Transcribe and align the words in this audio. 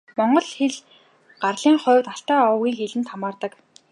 Монгол 0.17 0.47
хэл 0.57 0.75
гарлын 1.41 1.77
хувьд 1.83 2.11
Алтай 2.13 2.39
овгийн 2.51 2.77
хэлэнд 2.77 3.07
хамаардаг. 3.09 3.53